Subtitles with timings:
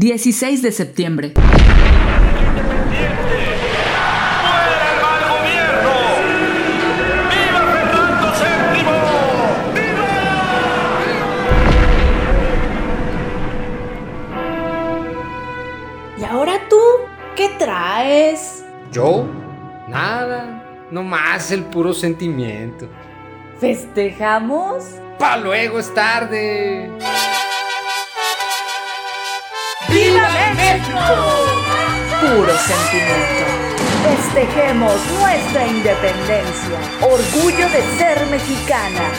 [0.00, 1.32] 16 de septiembre.
[16.16, 16.76] ¿Y ahora tú?
[17.34, 18.64] ¿Qué traes?
[18.92, 19.26] ¿Yo?
[19.88, 22.88] Nada, nomás el puro sentimiento.
[23.58, 24.84] ¿Festejamos?
[25.18, 26.88] ¡Pa luego es tarde!
[32.20, 33.44] Puro sentimiento.
[34.04, 36.78] Festejemos nuestra independencia.
[37.00, 39.10] Orgullo de ser mexicana.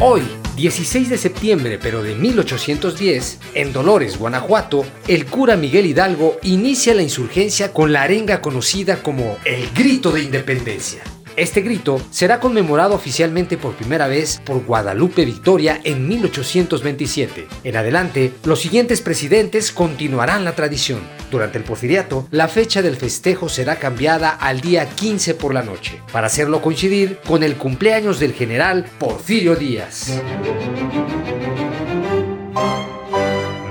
[0.00, 0.22] Hoy,
[0.56, 7.02] 16 de septiembre, pero de 1810, en Dolores, Guanajuato, el cura Miguel Hidalgo inicia la
[7.02, 11.02] insurgencia con la arenga conocida como el Grito de Independencia.
[11.36, 17.48] Este grito será conmemorado oficialmente por primera vez por Guadalupe Victoria en 1827.
[17.64, 21.00] En adelante, los siguientes presidentes continuarán la tradición.
[21.32, 26.00] Durante el porfiriato, la fecha del festejo será cambiada al día 15 por la noche,
[26.12, 30.12] para hacerlo coincidir con el cumpleaños del general Porfirio Díaz.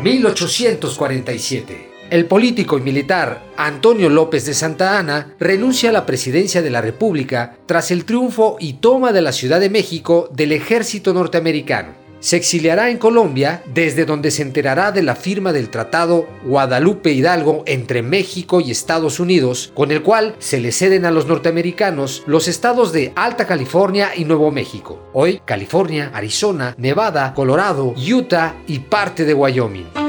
[0.04, 6.70] 1847 el político y militar Antonio López de Santa Ana renuncia a la presidencia de
[6.70, 11.94] la República tras el triunfo y toma de la Ciudad de México del ejército norteamericano.
[12.20, 17.64] Se exiliará en Colombia, desde donde se enterará de la firma del Tratado Guadalupe Hidalgo
[17.66, 22.48] entre México y Estados Unidos, con el cual se le ceden a los norteamericanos los
[22.48, 25.10] estados de Alta California y Nuevo México.
[25.14, 30.03] Hoy, California, Arizona, Nevada, Colorado, Utah y parte de Wyoming.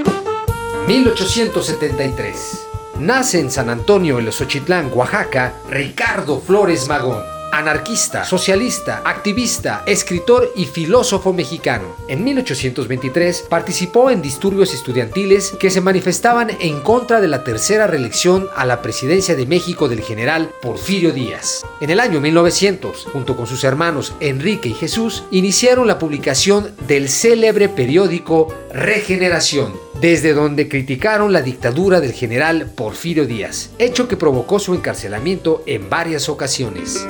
[0.87, 2.67] 1873.
[3.01, 10.65] Nace en San Antonio, el Xochitlán, Oaxaca, Ricardo Flores Magón anarquista, socialista, activista, escritor y
[10.65, 11.95] filósofo mexicano.
[12.09, 18.49] En 1823 participó en disturbios estudiantiles que se manifestaban en contra de la tercera reelección
[18.57, 21.65] a la presidencia de México del general Porfirio Díaz.
[21.81, 27.09] En el año 1900, junto con sus hermanos Enrique y Jesús, iniciaron la publicación del
[27.09, 34.59] célebre periódico Regeneración, desde donde criticaron la dictadura del general Porfirio Díaz, hecho que provocó
[34.59, 37.07] su encarcelamiento en varias ocasiones.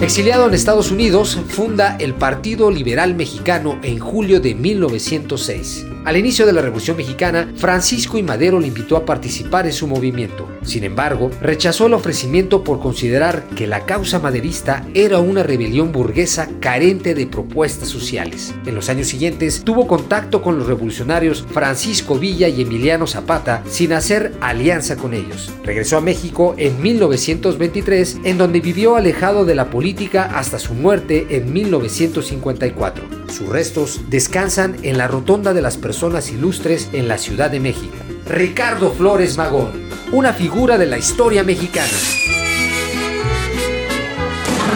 [0.00, 5.87] Exiliado en Estados Unidos, funda el Partido Liberal Mexicano en julio de 1906.
[6.08, 9.86] Al inicio de la Revolución Mexicana, Francisco y Madero le invitó a participar en su
[9.86, 10.48] movimiento.
[10.62, 16.48] Sin embargo, rechazó el ofrecimiento por considerar que la causa maderista era una rebelión burguesa
[16.60, 18.54] carente de propuestas sociales.
[18.64, 23.92] En los años siguientes, tuvo contacto con los revolucionarios Francisco Villa y Emiliano Zapata sin
[23.92, 25.52] hacer alianza con ellos.
[25.62, 31.26] Regresó a México en 1923, en donde vivió alejado de la política hasta su muerte
[31.28, 33.04] en 1954.
[33.28, 37.96] Sus restos descansan en la Rotonda de las Personas Ilustres en la Ciudad de México.
[38.24, 42.27] Ricardo Flores Magón, una figura de la historia mexicana.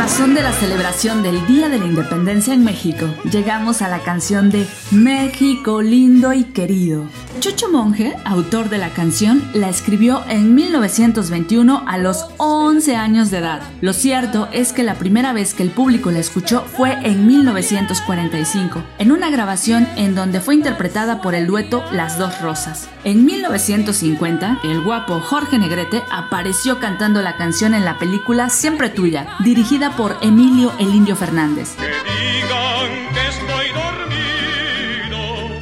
[0.03, 4.51] Razón de la celebración del Día de la Independencia en México, llegamos a la canción
[4.51, 7.07] de México lindo y querido.
[7.39, 13.39] Chucho Monge, autor de la canción, la escribió en 1921 a los 11 años de
[13.39, 13.63] edad.
[13.81, 18.83] Lo cierto es que la primera vez que el público la escuchó fue en 1945,
[18.99, 22.89] en una grabación en donde fue interpretada por el dueto Las Dos Rosas.
[23.05, 29.29] En 1950, el guapo Jorge Negrete apareció cantando la canción en la película Siempre Tuya,
[29.45, 31.77] dirigida por Emilio El Indio Fernández.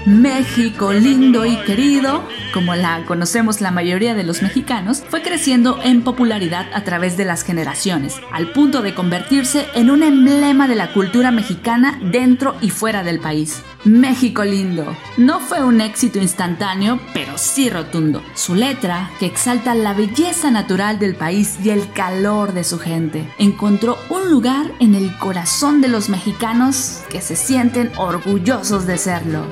[0.07, 6.03] México lindo y querido, como la conocemos la mayoría de los mexicanos, fue creciendo en
[6.03, 10.93] popularidad a través de las generaciones, al punto de convertirse en un emblema de la
[10.93, 13.63] cultura mexicana dentro y fuera del país.
[13.85, 14.95] México lindo.
[15.17, 18.23] No fue un éxito instantáneo, pero sí rotundo.
[18.35, 23.27] Su letra, que exalta la belleza natural del país y el calor de su gente,
[23.39, 29.47] encontró un lugar en el corazón de los mexicanos que se sienten orgullosos de serlo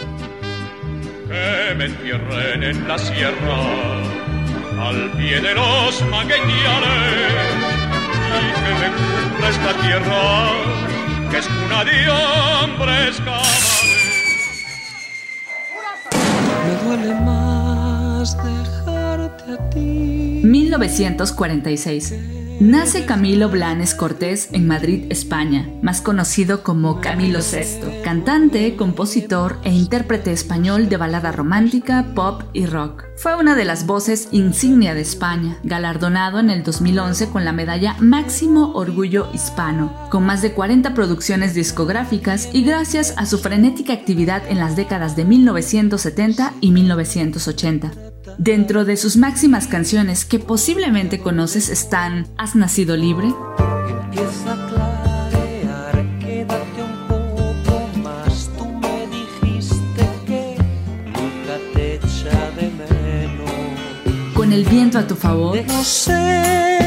[1.29, 3.59] que me entierren en la sierra,
[4.81, 7.29] al pie de los magueyales,
[8.35, 10.51] y que me cubra esta tierra,
[11.31, 13.79] que es cuna de hombres cabales.
[16.65, 20.41] Me duele más dejarte a ti.
[20.45, 29.61] 1946 Nace Camilo Blanes Cortés en Madrid, España, más conocido como Camilo VI, cantante, compositor
[29.63, 33.05] e intérprete español de balada romántica, pop y rock.
[33.17, 37.95] Fue una de las voces insignia de España, galardonado en el 2011 con la medalla
[38.01, 44.43] Máximo Orgullo Hispano, con más de 40 producciones discográficas y gracias a su frenética actividad
[44.49, 48.08] en las décadas de 1970 y 1980.
[48.39, 53.27] Dentro de sus máximas canciones que posiblemente conoces están ¿Has nacido libre?
[53.89, 58.49] Empieza a clarear, quédate un poco más.
[58.57, 60.57] Tú me dijiste que
[61.07, 64.35] nunca te echa de menos.
[64.35, 65.59] Con el viento a tu favor.
[65.67, 66.78] No sé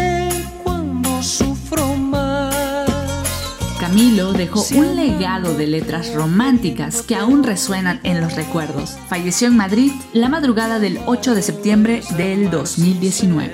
[4.01, 8.97] Dejó un legado de letras románticas que aún resuenan en los recuerdos.
[9.07, 13.53] Falleció en Madrid la madrugada del 8 de septiembre del 2019.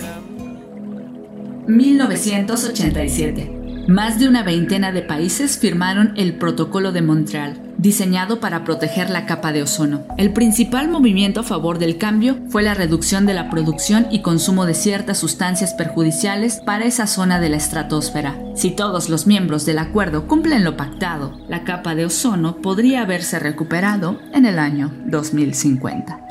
[1.67, 3.85] 1987.
[3.89, 9.25] Más de una veintena de países firmaron el Protocolo de Montreal, diseñado para proteger la
[9.25, 10.03] capa de ozono.
[10.17, 14.65] El principal movimiento a favor del cambio fue la reducción de la producción y consumo
[14.65, 18.35] de ciertas sustancias perjudiciales para esa zona de la estratosfera.
[18.55, 23.39] Si todos los miembros del acuerdo cumplen lo pactado, la capa de ozono podría haberse
[23.39, 26.27] recuperado en el año 2050.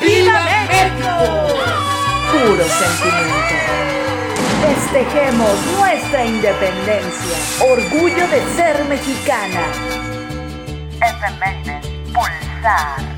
[0.00, 1.08] ¡Viva México!
[2.32, 3.55] Puro sentimiento.
[4.66, 7.64] Festejemos nuestra independencia.
[7.70, 9.60] Orgullo de ser mexicana.
[11.00, 13.15] Efemérides Pulsar.